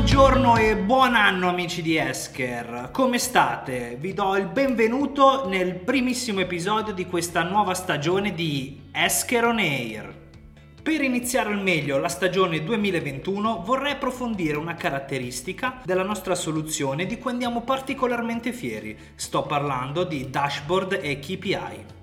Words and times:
Buongiorno 0.00 0.56
e 0.56 0.76
buon 0.78 1.14
anno 1.14 1.50
amici 1.50 1.82
di 1.82 1.98
Esker, 1.98 2.88
come 2.90 3.18
state? 3.18 3.98
Vi 4.00 4.14
do 4.14 4.34
il 4.34 4.46
benvenuto 4.46 5.46
nel 5.46 5.74
primissimo 5.74 6.40
episodio 6.40 6.94
di 6.94 7.04
questa 7.04 7.42
nuova 7.42 7.74
stagione 7.74 8.32
di 8.32 8.88
Esker 8.92 9.44
on 9.44 9.58
Air. 9.58 10.14
Per 10.82 11.02
iniziare 11.02 11.50
al 11.50 11.60
meglio 11.60 11.98
la 11.98 12.08
stagione 12.08 12.64
2021 12.64 13.62
vorrei 13.62 13.92
approfondire 13.92 14.56
una 14.56 14.74
caratteristica 14.74 15.82
della 15.84 16.02
nostra 16.02 16.34
soluzione 16.34 17.04
di 17.04 17.18
cui 17.18 17.32
andiamo 17.32 17.60
particolarmente 17.60 18.54
fieri. 18.54 18.96
Sto 19.14 19.42
parlando 19.42 20.04
di 20.04 20.30
dashboard 20.30 20.98
e 21.02 21.18
KPI. 21.18 21.99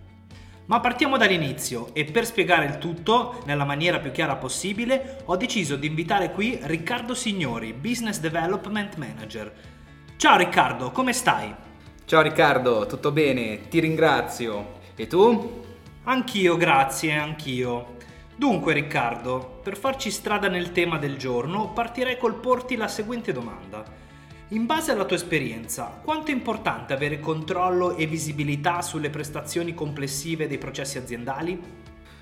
Ma 0.67 0.81
partiamo 0.81 1.15
dall'inizio 1.15 1.93
e 1.93 2.03
per 2.03 2.25
spiegare 2.25 2.65
il 2.65 2.77
tutto 2.77 3.41
nella 3.45 3.63
maniera 3.63 3.99
più 3.99 4.11
chiara 4.11 4.35
possibile 4.35 5.21
ho 5.23 5.37
deciso 5.37 5.77
di 5.77 5.87
invitare 5.87 6.33
qui 6.33 6.59
Riccardo 6.61 7.13
Signori, 7.13 7.71
Business 7.71 8.19
Development 8.19 8.97
Manager. 8.97 9.53
Ciao 10.17 10.35
Riccardo, 10.35 10.91
come 10.91 11.13
stai? 11.13 11.55
Ciao 12.03 12.21
Riccardo, 12.21 12.85
tutto 12.85 13.13
bene? 13.13 13.69
Ti 13.69 13.79
ringrazio. 13.79 14.79
E 14.97 15.07
tu? 15.07 15.63
Anch'io, 16.03 16.57
grazie, 16.57 17.13
anch'io. 17.13 17.95
Dunque 18.35 18.73
Riccardo, 18.73 19.61
per 19.63 19.77
farci 19.77 20.11
strada 20.11 20.49
nel 20.49 20.73
tema 20.73 20.97
del 20.97 21.15
giorno, 21.15 21.69
partirei 21.69 22.17
col 22.17 22.35
porti 22.35 22.75
la 22.75 22.89
seguente 22.89 23.31
domanda. 23.31 23.85
In 24.51 24.65
base 24.65 24.93
alla 24.93 25.03
tua 25.03 25.17
esperienza, 25.17 25.99
quanto 26.01 26.31
è 26.31 26.33
importante 26.33 26.93
avere 26.93 27.19
controllo 27.19 27.97
e 27.97 28.05
visibilità 28.05 28.81
sulle 28.81 29.09
prestazioni 29.09 29.73
complessive 29.73 30.47
dei 30.47 30.57
processi 30.57 30.97
aziendali? 30.97 31.61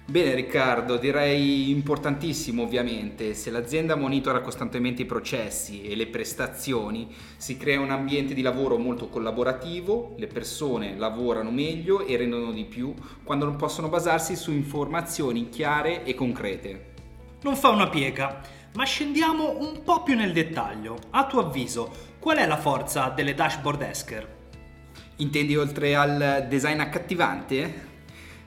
Bene 0.07 0.33
Riccardo, 0.33 0.97
direi 0.97 1.69
importantissimo 1.69 2.63
ovviamente. 2.63 3.35
Se 3.35 3.51
l'azienda 3.51 3.95
monitora 3.95 4.41
costantemente 4.41 5.03
i 5.03 5.05
processi 5.05 5.83
e 5.83 5.95
le 5.95 6.07
prestazioni, 6.07 7.13
si 7.37 7.57
crea 7.57 7.79
un 7.79 7.91
ambiente 7.91 8.33
di 8.33 8.41
lavoro 8.41 8.79
molto 8.79 9.07
collaborativo, 9.07 10.15
le 10.17 10.25
persone 10.25 10.97
lavorano 10.97 11.51
meglio 11.51 12.07
e 12.07 12.17
rendono 12.17 12.51
di 12.51 12.65
più 12.65 12.91
quando 13.23 13.51
possono 13.51 13.87
basarsi 13.87 14.35
su 14.35 14.51
informazioni 14.51 15.49
chiare 15.49 16.03
e 16.03 16.15
concrete. 16.15 16.93
Non 17.45 17.55
fa 17.55 17.69
una 17.69 17.89
piega, 17.89 18.41
ma 18.73 18.85
scendiamo 18.85 19.59
un 19.59 19.83
po' 19.83 20.01
più 20.01 20.15
nel 20.15 20.33
dettaglio. 20.33 20.97
A 21.11 21.27
tuo 21.27 21.41
avviso, 21.41 21.91
Qual 22.17 22.37
è 22.37 22.47
la 22.47 22.57
forza 22.57 23.09
delle 23.09 23.35
dashboard 23.35 23.83
Esker? 23.83 24.27
Intendi 25.17 25.55
oltre 25.55 25.93
al 25.93 26.47
design 26.49 26.79
accattivante? 26.79 27.94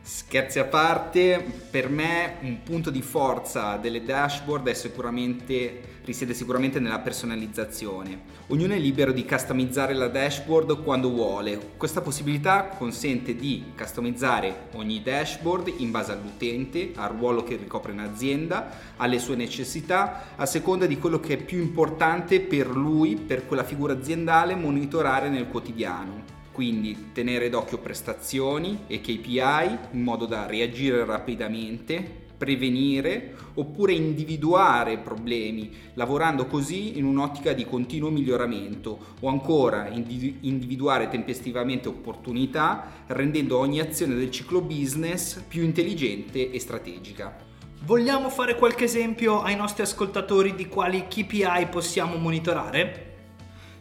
Scherzi 0.09 0.59
a 0.59 0.65
parte, 0.65 1.45
per 1.71 1.91
me 1.91 2.37
un 2.41 2.63
punto 2.63 2.89
di 2.89 3.03
forza 3.03 3.77
delle 3.77 4.03
dashboard 4.03 4.71
sicuramente, 4.71 5.99
risiede 6.07 6.33
sicuramente 6.33 6.81
nella 6.81 7.01
personalizzazione. 7.01 8.23
Ognuno 8.47 8.73
è 8.73 8.79
libero 8.79 9.13
di 9.13 9.27
customizzare 9.27 9.93
la 9.93 10.09
dashboard 10.09 10.83
quando 10.83 11.11
vuole. 11.11 11.73
Questa 11.77 12.01
possibilità 12.01 12.69
consente 12.69 13.37
di 13.37 13.73
customizzare 13.77 14.69
ogni 14.73 15.03
dashboard 15.03 15.75
in 15.77 15.91
base 15.91 16.13
all'utente, 16.13 16.93
al 16.95 17.11
ruolo 17.11 17.45
che 17.45 17.57
ricopre 17.57 17.93
in 17.93 17.99
azienda, 17.99 18.95
alle 18.97 19.19
sue 19.19 19.37
necessità, 19.37 20.37
a 20.37 20.47
seconda 20.47 20.87
di 20.87 20.99
quello 20.99 21.21
che 21.21 21.35
è 21.35 21.37
più 21.37 21.61
importante 21.61 22.41
per 22.41 22.69
lui, 22.69 23.17
per 23.17 23.47
quella 23.47 23.63
figura 23.63 23.93
aziendale, 23.93 24.55
monitorare 24.55 25.29
nel 25.29 25.49
quotidiano 25.49 26.38
quindi 26.59 27.13
tenere 27.13 27.51
d'occhio 27.51 27.79
prestazioni 27.79 28.81
e 28.89 29.01
KPI 29.01 29.79
in 29.93 30.03
modo 30.03 30.27
da 30.27 30.45
reagire 30.47 31.05
rapidamente, 31.05 32.03
prevenire 32.37 33.37
oppure 33.55 33.93
individuare 33.93 34.99
problemi, 34.99 35.71
lavorando 35.95 36.47
così 36.47 36.99
in 36.99 37.05
un'ottica 37.05 37.53
di 37.53 37.65
continuo 37.65 38.11
miglioramento 38.11 39.15
o 39.21 39.29
ancora 39.29 39.87
individuare 39.87 41.09
tempestivamente 41.09 41.87
opportunità, 41.87 43.05
rendendo 43.07 43.57
ogni 43.57 43.79
azione 43.79 44.17
del 44.17 44.33
ciclo 44.33 44.61
business 44.61 45.41
più 45.47 45.63
intelligente 45.63 46.51
e 46.51 46.59
strategica. 46.59 47.37
Vogliamo 47.85 48.31
fare 48.31 48.57
qualche 48.57 48.83
esempio 48.83 49.43
ai 49.43 49.55
nostri 49.55 49.85
ascoltatori 49.85 50.57
di 50.57 50.67
quali 50.67 51.07
KPI 51.07 51.69
possiamo 51.71 52.17
monitorare? 52.17 53.05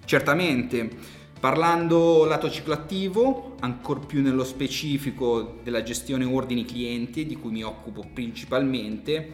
Certamente. 0.05 1.25
Parlando 1.39 2.25
lato 2.25 2.49
ciclo 2.49 2.73
attivo, 2.73 3.55
ancora 3.59 3.99
più 3.99 4.23
nello 4.23 4.43
specifico 4.43 5.59
della 5.61 5.83
gestione 5.83 6.25
ordini 6.25 6.65
clienti, 6.65 7.27
di 7.27 7.35
cui 7.35 7.51
mi 7.51 7.63
occupo 7.63 8.03
principalmente, 8.11 9.33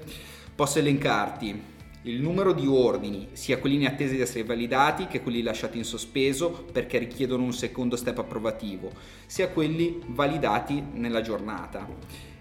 posso 0.54 0.80
elencarti 0.80 1.72
il 2.04 2.22
numero 2.22 2.52
di 2.52 2.68
ordini, 2.68 3.30
sia 3.32 3.60
quelli 3.60 3.76
in 3.76 3.86
attesa 3.86 4.14
di 4.14 4.22
essere 4.22 4.44
validati 4.44 5.08
che 5.08 5.22
quelli 5.22 5.42
lasciati 5.42 5.78
in 5.78 5.86
sospeso 5.86 6.66
perché 6.72 6.98
richiedono 6.98 7.44
un 7.44 7.54
secondo 7.54 7.96
step 7.96 8.18
approvativo, 8.18 8.92
sia 9.26 9.48
quelli 9.50 10.02
validati 10.08 10.84
nella 10.94 11.22
giornata. 11.22 11.88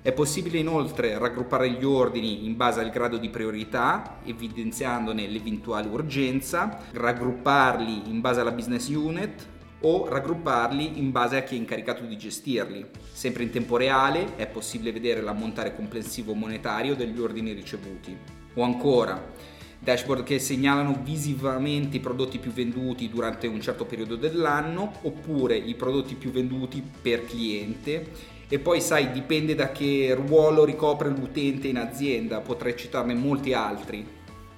È 0.02 0.10
possibile 0.10 0.58
inoltre 0.58 1.16
raggruppare 1.16 1.70
gli 1.70 1.84
ordini 1.84 2.44
in 2.44 2.56
base 2.56 2.80
al 2.80 2.90
grado 2.90 3.18
di 3.18 3.28
priorità, 3.28 4.18
evidenziandone 4.24 5.28
l'eventuale 5.28 5.86
urgenza, 5.86 6.86
raggrupparli 6.90 8.10
in 8.10 8.20
base 8.20 8.40
alla 8.40 8.50
business 8.50 8.88
unit 8.88 9.46
o 9.82 10.08
raggrupparli 10.08 10.98
in 10.98 11.12
base 11.12 11.36
a 11.36 11.42
chi 11.42 11.54
è 11.54 11.58
incaricato 11.58 12.04
di 12.04 12.18
gestirli. 12.18 12.84
Sempre 13.12 13.44
in 13.44 13.50
tempo 13.50 13.76
reale 13.76 14.34
è 14.34 14.48
possibile 14.48 14.90
vedere 14.90 15.20
l'ammontare 15.20 15.72
complessivo 15.72 16.34
monetario 16.34 16.96
degli 16.96 17.20
ordini 17.20 17.52
ricevuti. 17.52 18.16
O 18.54 18.62
ancora, 18.62 19.50
dashboard 19.82 20.22
che 20.22 20.38
segnalano 20.38 21.00
visivamente 21.02 21.96
i 21.96 22.00
prodotti 22.00 22.38
più 22.38 22.52
venduti 22.52 23.08
durante 23.08 23.48
un 23.48 23.60
certo 23.60 23.84
periodo 23.84 24.14
dell'anno 24.14 24.92
oppure 25.02 25.56
i 25.56 25.74
prodotti 25.74 26.14
più 26.14 26.30
venduti 26.30 26.82
per 27.02 27.24
cliente 27.24 28.10
e 28.48 28.58
poi 28.58 28.80
sai 28.80 29.10
dipende 29.10 29.54
da 29.54 29.72
che 29.72 30.14
ruolo 30.14 30.64
ricopre 30.64 31.08
l'utente 31.08 31.68
in 31.68 31.78
azienda, 31.78 32.40
potrei 32.40 32.76
citarne 32.76 33.14
molti 33.14 33.54
altri. 33.54 34.06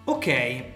Ok, 0.06 0.26
eh, 0.26 0.74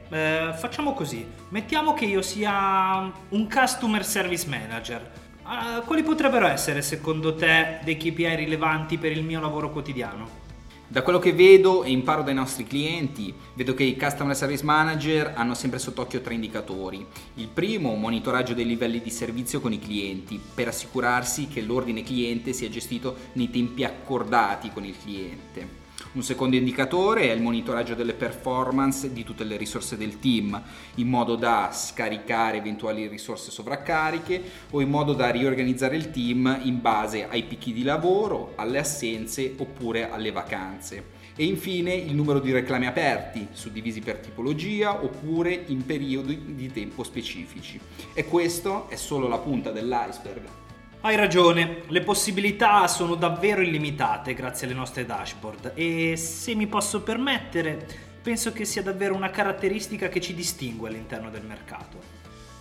facciamo 0.56 0.94
così. 0.94 1.26
Mettiamo 1.48 1.92
che 1.92 2.06
io 2.06 2.22
sia 2.22 3.12
un 3.30 3.48
customer 3.50 4.04
service 4.04 4.48
manager. 4.48 5.10
Uh, 5.44 5.84
quali 5.84 6.02
potrebbero 6.02 6.46
essere 6.46 6.80
secondo 6.80 7.34
te 7.34 7.80
dei 7.82 7.96
KPI 7.96 8.36
rilevanti 8.36 8.98
per 8.98 9.12
il 9.12 9.24
mio 9.24 9.40
lavoro 9.40 9.70
quotidiano? 9.70 10.47
Da 10.90 11.02
quello 11.02 11.18
che 11.18 11.34
vedo 11.34 11.84
e 11.84 11.90
imparo 11.90 12.22
dai 12.22 12.32
nostri 12.32 12.64
clienti, 12.64 13.34
vedo 13.52 13.74
che 13.74 13.82
i 13.84 13.98
Customer 13.98 14.34
Service 14.34 14.64
Manager 14.64 15.34
hanno 15.36 15.52
sempre 15.52 15.78
sott'occhio 15.78 16.22
tre 16.22 16.32
indicatori. 16.32 17.04
Il 17.34 17.48
primo, 17.48 17.94
monitoraggio 17.94 18.54
dei 18.54 18.64
livelli 18.64 19.02
di 19.02 19.10
servizio 19.10 19.60
con 19.60 19.74
i 19.74 19.78
clienti, 19.78 20.40
per 20.54 20.68
assicurarsi 20.68 21.46
che 21.46 21.60
l'ordine 21.60 22.02
cliente 22.02 22.54
sia 22.54 22.70
gestito 22.70 23.16
nei 23.34 23.50
tempi 23.50 23.84
accordati 23.84 24.70
con 24.70 24.86
il 24.86 24.96
cliente. 24.98 25.77
Un 26.12 26.22
secondo 26.22 26.56
indicatore 26.56 27.28
è 27.28 27.32
il 27.32 27.42
monitoraggio 27.42 27.94
delle 27.94 28.14
performance 28.14 29.12
di 29.12 29.24
tutte 29.24 29.44
le 29.44 29.56
risorse 29.56 29.96
del 29.96 30.18
team, 30.18 30.60
in 30.94 31.08
modo 31.08 31.34
da 31.34 31.70
scaricare 31.72 32.56
eventuali 32.56 33.06
risorse 33.08 33.50
sovraccariche 33.50 34.42
o 34.70 34.80
in 34.80 34.88
modo 34.88 35.12
da 35.12 35.28
riorganizzare 35.28 35.96
il 35.96 36.10
team 36.10 36.60
in 36.62 36.80
base 36.80 37.28
ai 37.28 37.42
picchi 37.42 37.72
di 37.72 37.82
lavoro, 37.82 38.52
alle 38.56 38.78
assenze 38.78 39.54
oppure 39.58 40.10
alle 40.10 40.32
vacanze. 40.32 41.16
E 41.36 41.44
infine 41.44 41.94
il 41.94 42.14
numero 42.14 42.40
di 42.40 42.52
reclami 42.52 42.86
aperti, 42.86 43.48
suddivisi 43.52 44.00
per 44.00 44.18
tipologia 44.18 45.04
oppure 45.04 45.64
in 45.66 45.84
periodi 45.84 46.54
di 46.54 46.72
tempo 46.72 47.02
specifici. 47.02 47.78
E 48.14 48.24
questo 48.24 48.88
è 48.88 48.96
solo 48.96 49.28
la 49.28 49.38
punta 49.38 49.70
dell'iceberg. 49.70 50.67
Hai 51.00 51.14
ragione, 51.14 51.82
le 51.86 52.00
possibilità 52.00 52.88
sono 52.88 53.14
davvero 53.14 53.60
illimitate 53.62 54.34
grazie 54.34 54.66
alle 54.66 54.74
nostre 54.74 55.06
dashboard 55.06 55.70
e 55.76 56.16
se 56.16 56.56
mi 56.56 56.66
posso 56.66 57.02
permettere, 57.02 57.86
penso 58.20 58.52
che 58.52 58.64
sia 58.64 58.82
davvero 58.82 59.14
una 59.14 59.30
caratteristica 59.30 60.08
che 60.08 60.20
ci 60.20 60.34
distingue 60.34 60.88
all'interno 60.88 61.30
del 61.30 61.44
mercato. 61.44 62.00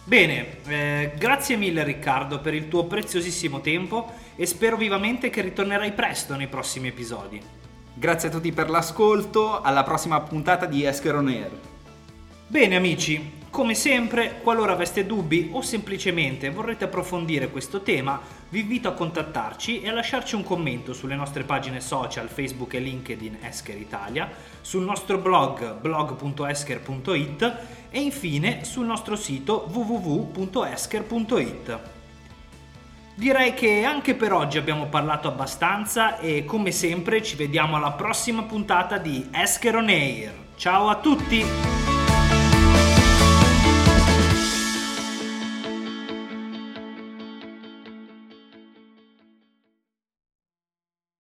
Bene, 0.03 0.61
eh, 0.67 1.13
grazie 1.17 1.55
mille 1.55 1.83
Riccardo 1.83 2.39
per 2.39 2.53
il 2.53 2.67
tuo 2.67 2.85
preziosissimo 2.85 3.59
tempo 3.59 4.13
e 4.35 4.45
spero 4.45 4.77
vivamente 4.77 5.31
che 5.31 5.41
ritornerai 5.41 5.93
presto 5.93 6.35
nei 6.35 6.47
prossimi 6.47 6.89
episodi. 6.89 7.41
Grazie 7.95 8.29
a 8.29 8.31
tutti 8.31 8.51
per 8.51 8.69
l'ascolto, 8.69 9.61
alla 9.61 9.81
prossima 9.81 10.21
puntata 10.21 10.67
di 10.67 10.83
Esker 10.83 11.15
On 11.15 11.27
Air. 11.27 11.51
Bene 12.45 12.75
amici, 12.75 13.36
come 13.57 13.73
sempre, 13.73 14.39
qualora 14.43 14.73
aveste 14.73 15.07
dubbi 15.07 15.49
o 15.51 15.63
semplicemente 15.63 16.51
vorrete 16.51 16.83
approfondire 16.83 17.49
questo 17.49 17.81
tema, 17.81 18.21
vi 18.49 18.59
invito 18.59 18.87
a 18.87 18.91
contattarci 18.91 19.81
e 19.81 19.89
a 19.89 19.93
lasciarci 19.93 20.35
un 20.35 20.43
commento 20.43 20.93
sulle 20.93 21.15
nostre 21.15 21.41
pagine 21.41 21.81
social 21.81 22.29
Facebook 22.29 22.75
e 22.75 22.79
LinkedIn 22.79 23.39
Esker 23.41 23.75
Italia, 23.75 24.29
sul 24.61 24.83
nostro 24.83 25.17
blog 25.17 25.79
blog.esker.it 25.79 27.55
e 27.89 27.99
infine 27.99 28.63
sul 28.63 28.85
nostro 28.85 29.15
sito 29.15 29.67
www.esker.it. 29.71 31.79
Direi 33.15 33.55
che 33.55 33.83
anche 33.83 34.13
per 34.13 34.33
oggi 34.33 34.59
abbiamo 34.59 34.85
parlato 34.85 35.27
abbastanza 35.27 36.19
e 36.19 36.45
come 36.45 36.71
sempre 36.71 37.23
ci 37.23 37.35
vediamo 37.35 37.77
alla 37.77 37.93
prossima 37.93 38.43
puntata 38.43 38.99
di 38.99 39.29
Esker 39.31 39.77
On 39.77 39.89
Air. 39.89 40.31
Ciao 40.57 40.89
a 40.89 40.97
tutti! 40.97 41.76